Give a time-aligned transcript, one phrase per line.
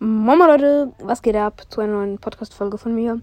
[0.00, 3.20] Moin Leute, was geht ab zu einer neuen Podcast-Folge von mir?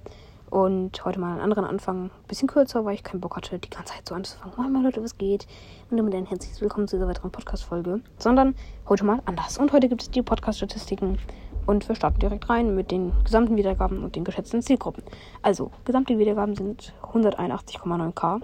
[0.49, 2.11] Und heute mal einen anderen Anfang.
[2.27, 4.73] Bisschen kürzer, weil ich keinen Bock hatte, die ganze Zeit so anzufangen.
[4.73, 5.47] Moin Leute, was geht?
[5.89, 8.01] Und damit ein herzliches Willkommen zu dieser weiteren Podcast-Folge.
[8.17, 8.55] Sondern
[8.89, 9.57] heute mal anders.
[9.57, 11.17] Und heute gibt es die Podcast-Statistiken.
[11.65, 15.05] Und wir starten direkt rein mit den gesamten Wiedergaben und den geschätzten Zielgruppen.
[15.43, 18.41] Also, gesamte Wiedergaben sind 181,9k.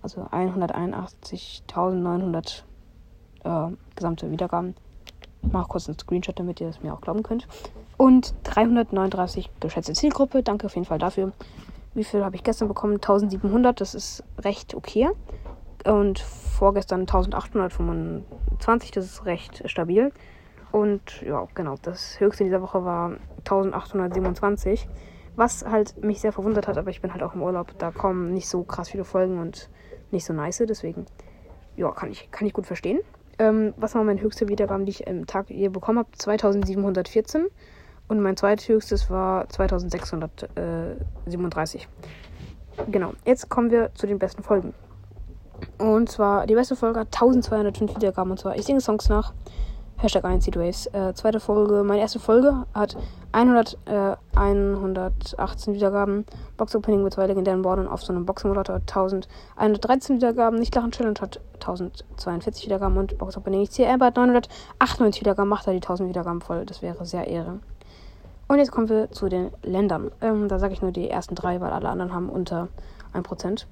[0.00, 2.62] Also 181.900
[3.42, 4.76] äh, gesamte Wiedergaben
[5.52, 7.46] mache kurz einen Screenshot, damit ihr es mir auch glauben könnt.
[7.96, 10.42] Und 339 geschätzte Zielgruppe.
[10.42, 11.32] Danke auf jeden Fall dafür.
[11.94, 12.94] Wie viel habe ich gestern bekommen?
[12.94, 13.80] 1700.
[13.80, 15.08] Das ist recht okay.
[15.84, 18.90] Und vorgestern 1825.
[18.90, 20.12] Das ist recht stabil.
[20.72, 21.76] Und ja, genau.
[21.82, 24.88] Das höchste dieser Woche war 1827.
[25.36, 27.78] Was halt mich sehr verwundert hat, aber ich bin halt auch im Urlaub.
[27.78, 29.68] Da kommen nicht so krass viele Folgen und
[30.10, 30.62] nicht so nice.
[30.66, 31.06] Deswegen,
[31.76, 33.00] ja, kann ich, kann ich gut verstehen.
[33.38, 36.08] Ähm, was war mein höchster Wiedergaben, die ich im Tag je bekommen habe?
[36.16, 37.46] 2714.
[38.06, 41.88] Und mein zweithöchstes war 2637.
[42.90, 43.12] Genau.
[43.24, 44.74] Jetzt kommen wir zu den besten Folgen.
[45.78, 48.30] Und zwar, die beste Folge hat 1205 Wiedergaben.
[48.30, 49.32] Und zwar, ich singe Songs nach.
[49.96, 50.86] Hashtag 1 Seedways.
[50.92, 52.96] Äh, zweite Folge, meine erste Folge hat
[53.32, 56.26] 100, äh, 118 Wiedergaben.
[56.56, 60.58] Box Opening mit zwei legendären Borden auf so einem Box-Simulator 1113 Wiedergaben.
[60.58, 63.62] Nicht Lachen Challenge hat 1042 Wiedergaben und Box Opening.
[63.62, 65.48] Ich ziehe Amber hat 998 Wiedergaben.
[65.48, 66.66] Macht er die 1000 Wiedergaben voll.
[66.66, 67.60] Das wäre sehr Ehre.
[68.46, 70.10] Und jetzt kommen wir zu den Ländern.
[70.20, 72.68] Ähm, da sage ich nur die ersten drei, weil alle anderen haben unter
[73.14, 73.64] 1%.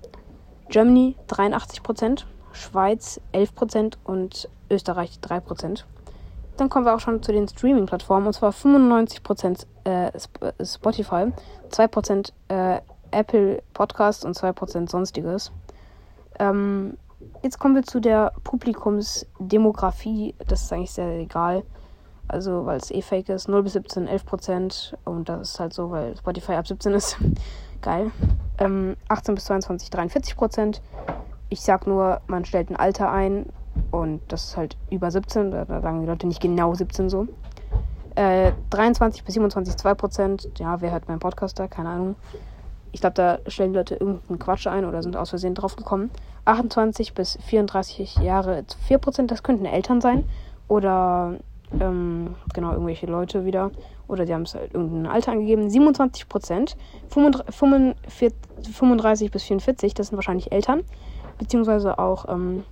[0.70, 5.84] Germany 83%, Schweiz 11% und Österreich 3%.
[6.56, 8.26] Dann kommen wir auch schon zu den Streaming-Plattformen.
[8.26, 10.12] Und zwar 95% äh, äh,
[10.64, 11.32] Spotify,
[11.70, 15.52] 2% äh, Apple Podcast und 2% Sonstiges.
[16.38, 16.96] Ähm,
[17.42, 20.34] jetzt kommen wir zu der Publikumsdemografie.
[20.46, 21.62] Das ist eigentlich sehr egal.
[22.28, 23.48] Also, weil es eh fake ist.
[23.48, 24.94] 0 bis 17, 11%.
[25.04, 27.16] Und das ist halt so, weil Spotify ab 17 ist.
[27.82, 28.10] Geil.
[28.58, 30.80] Ähm, 18 bis 22, 43%.
[31.48, 33.46] Ich sag nur, man stellt ein Alter ein
[33.92, 37.28] und das ist halt über 17, da, sagen die Leute nicht genau 17 so.
[38.14, 40.48] Äh, 23 bis 27, 2 Prozent.
[40.58, 41.68] Ja, wer hört meinen Podcast da?
[41.68, 42.16] Keine Ahnung.
[42.90, 46.10] Ich glaube, da stellen die Leute irgendeinen Quatsch ein oder sind aus Versehen drauf gekommen.
[46.46, 50.24] 28 bis 34 Jahre 4 Prozent, das könnten Eltern sein.
[50.68, 51.34] Oder,
[51.78, 53.70] ähm, genau, irgendwelche Leute wieder.
[54.08, 55.68] Oder die haben es halt irgendein Alter angegeben.
[55.68, 56.76] 27 Prozent.
[57.08, 60.82] 35 bis 44, das sind wahrscheinlich Eltern.
[61.38, 62.64] Beziehungsweise auch, ähm,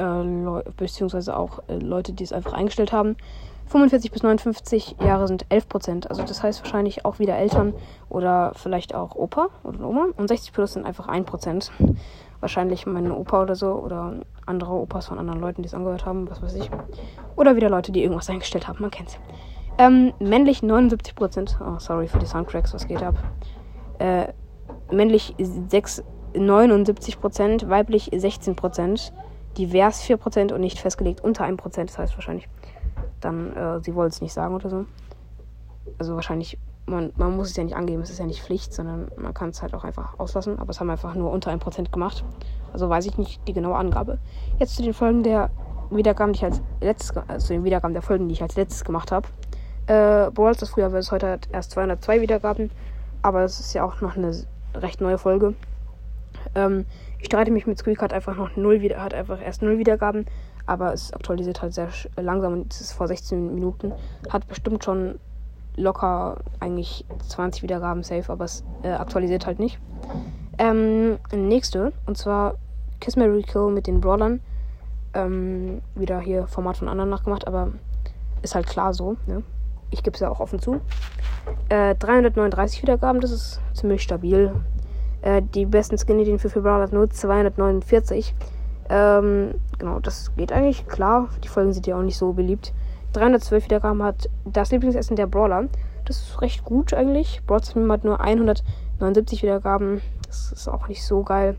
[0.00, 3.16] äh, beziehungsweise auch äh, Leute, die es einfach eingestellt haben.
[3.70, 6.10] 45 bis 59 Jahre sind 11 Prozent.
[6.10, 7.72] Also das heißt wahrscheinlich auch wieder Eltern
[8.08, 10.08] oder vielleicht auch Opa oder Oma.
[10.16, 11.70] Und 60 plus sind einfach 1 Prozent.
[12.40, 16.28] Wahrscheinlich mein Opa oder so oder andere Opas von anderen Leuten, die es angehört haben,
[16.28, 16.68] was weiß ich.
[17.36, 19.18] Oder wieder Leute, die irgendwas eingestellt haben, man kennt's.
[19.78, 21.56] Ähm, männlich 79 Prozent.
[21.60, 23.14] Oh, sorry für die Soundtracks, was geht ab.
[23.98, 24.32] Äh,
[24.90, 26.02] männlich 6,
[26.34, 29.12] 79 Prozent, weiblich 16 Prozent
[29.56, 31.86] divers 4% und nicht festgelegt unter 1%.
[31.86, 32.48] Das heißt wahrscheinlich
[33.20, 34.86] dann, äh, sie wollen es nicht sagen oder so.
[35.98, 39.10] Also wahrscheinlich, man, man muss es ja nicht angeben, es ist ja nicht Pflicht, sondern
[39.16, 40.58] man kann es halt auch einfach auslassen.
[40.58, 42.24] Aber es haben einfach nur unter 1% gemacht.
[42.72, 44.18] Also weiß ich nicht die genaue Angabe.
[44.58, 45.50] Jetzt zu den Folgen der
[45.90, 48.84] Wiedergaben, die ich als letztes, also zu den Wiedergaben der Folgen, die ich als letztes
[48.84, 49.28] gemacht habe.
[49.86, 52.70] Äh, Brawl das früher es heute hat erst 202 Wiedergaben,
[53.22, 54.32] aber es ist ja auch noch eine
[54.74, 55.54] recht neue Folge.
[56.54, 56.86] Ähm,
[57.18, 60.26] ich streite mich mit Squeak, hat einfach noch null wieder, hat einfach erst null Wiedergaben,
[60.66, 63.92] aber es aktualisiert halt sehr langsam und es ist vor 16 Minuten.
[64.28, 65.18] Hat bestimmt schon
[65.76, 69.78] locker eigentlich 20 Wiedergaben safe, aber es äh, aktualisiert halt nicht.
[70.58, 72.56] Ähm, nächste, und zwar
[73.00, 74.40] Kiss Mary Kill mit den Brawlern.
[75.12, 77.72] Ähm, wieder hier Format von anderen nachgemacht, aber
[78.42, 79.42] ist halt klar so, ne?
[79.90, 80.80] Ich gebe es ja auch offen zu.
[81.68, 84.52] Äh, 339 Wiedergaben, das ist ziemlich stabil.
[85.22, 88.34] Äh, die besten Skin-Ideen für Februar hat nur 249.
[88.88, 91.28] Ähm, genau, das geht eigentlich klar.
[91.44, 92.72] Die Folgen sind ja auch nicht so beliebt.
[93.12, 95.68] 312 Wiedergaben hat das Lieblingsessen der Brawler.
[96.04, 97.40] Das ist recht gut eigentlich.
[97.46, 100.00] Brawl hat nur 179 Wiedergaben.
[100.26, 101.56] Das ist auch nicht so geil.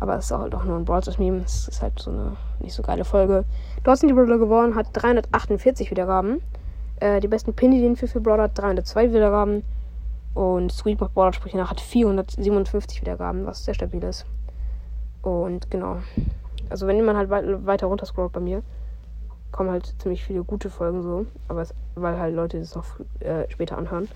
[0.00, 1.42] Aber es ist halt auch nur ein Brawl Meme.
[1.44, 3.44] Es ist halt so eine nicht so geile Folge.
[3.82, 6.40] Dort sind die Brawler geworden, hat 348 Wiedergaben.
[7.00, 9.62] Äh, die besten Pin-Ideen für Brawler hat 302 Wiedergaben.
[10.34, 14.26] Und Sweet macht Bordersprüche nach hat 457 Wiedergaben, was sehr stabil ist.
[15.22, 15.98] Und genau.
[16.68, 18.62] Also wenn man halt weiter runter scrollt bei mir,
[19.52, 21.26] kommen halt ziemlich viele gute Folgen so.
[21.48, 22.84] Aber es, weil halt Leute das noch
[23.20, 24.08] äh, später anhören.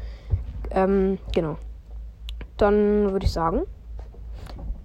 [0.70, 1.56] Ähm, genau.
[2.56, 3.62] Dann würde ich sagen,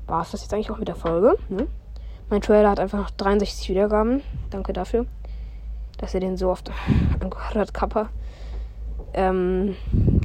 [0.05, 1.35] war es das jetzt eigentlich auch mit der Folge.
[1.49, 1.67] Ne?
[2.29, 4.21] Mein Trailer hat einfach noch 63 Wiedergaben.
[4.51, 5.07] Danke dafür,
[5.97, 6.71] dass ihr den so oft
[7.19, 8.09] angehört habt, Kappa.
[9.13, 9.75] Ähm,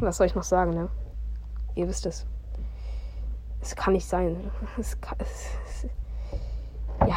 [0.00, 0.88] was soll ich noch sagen, ne?
[1.74, 2.26] Ihr wisst es.
[3.60, 4.50] Es kann nicht sein.
[4.78, 5.86] Es kann, es, es,
[7.06, 7.16] ja.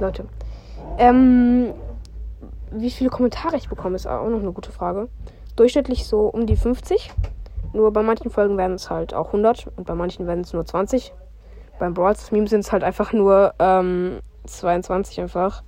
[0.00, 0.26] Leute.
[0.98, 1.74] Ähm,
[2.70, 5.08] wie viele Kommentare ich bekomme, ist auch noch eine gute Frage.
[5.56, 7.12] Durchschnittlich so um die 50.
[7.72, 10.64] Nur bei manchen Folgen werden es halt auch 100 und bei manchen werden es nur
[10.64, 11.12] 20.
[11.78, 15.62] Beim Brawl Meme sind es halt einfach nur ähm, 22 einfach.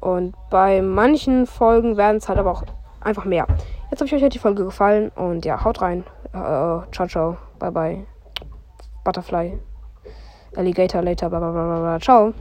[0.00, 2.62] Und bei manchen Folgen werden es halt aber auch
[3.00, 3.46] einfach mehr.
[3.90, 6.04] Jetzt hoffe ich euch hat die Folge gefallen und ja, haut rein.
[6.34, 7.36] Uh, ciao, ciao.
[7.58, 8.06] Bye, bye.
[9.04, 9.58] Butterfly.
[10.56, 11.30] Alligator later.
[11.30, 12.00] Bla, bla, bla, bla.
[12.00, 12.34] Ciao.